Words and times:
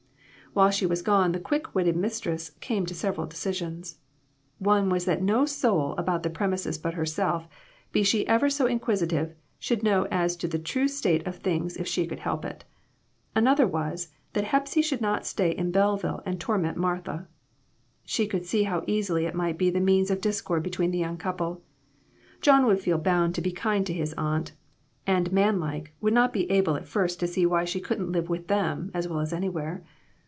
While 0.53 0.71
she 0.71 0.85
was 0.85 1.01
gone 1.01 1.31
the 1.31 1.39
quick 1.39 1.73
witted 1.73 1.95
mistress 1.95 2.49
came 2.59 2.85
to 2.87 2.93
several 2.93 3.25
decisions. 3.25 3.99
One 4.59 4.89
was 4.89 5.05
that 5.05 5.21
no 5.23 5.45
soul 5.45 5.93
about 5.97 6.23
the 6.23 6.29
premises 6.29 6.77
but 6.77 6.95
herself, 6.95 7.47
be 7.93 8.03
she 8.03 8.27
ever 8.27 8.49
so 8.49 8.65
inquisitive, 8.65 9.33
should 9.59 9.81
know 9.81 10.09
as 10.11 10.35
to 10.35 10.49
the 10.49 10.59
true 10.59 10.89
state 10.89 11.25
of 11.25 11.37
things 11.37 11.77
if 11.77 11.87
she 11.87 12.05
could 12.05 12.19
help 12.19 12.43
it. 12.43 12.65
Another 13.33 13.65
was, 13.65 14.09
that 14.33 14.43
Hepsy 14.43 14.81
should 14.81 14.99
not 14.99 15.25
stay 15.25 15.51
in 15.51 15.71
Belleville 15.71 16.21
and 16.25 16.37
torment 16.37 16.75
Martha. 16.75 17.29
She 18.03 18.27
could 18.27 18.45
see 18.45 18.63
how 18.63 18.83
easily 18.85 19.25
it 19.25 19.33
might 19.33 19.57
be 19.57 19.69
the 19.69 19.79
means 19.79 20.11
of 20.11 20.19
discord 20.19 20.63
between 20.63 20.91
the 20.91 20.97
young 20.97 21.15
couple. 21.15 21.63
John 22.41 22.65
would 22.65 22.81
feel 22.81 22.97
bound 22.97 23.35
to 23.35 23.41
be 23.41 23.53
kind 23.53 23.87
to 23.87 23.93
his 23.93 24.13
aunt, 24.17 24.51
and 25.07 25.31
manlike, 25.31 25.93
would 26.01 26.13
not 26.13 26.33
be 26.33 26.51
able 26.51 26.75
at 26.75 26.89
first 26.89 27.21
to 27.21 27.27
see 27.27 27.45
why 27.45 27.63
she 27.63 27.79
couldn't 27.79 28.11
live 28.11 28.27
with 28.27 28.49
them 28.49 28.91
as 28.93 29.07
well 29.07 29.21
as 29.21 29.31
anywhere. 29.31 29.85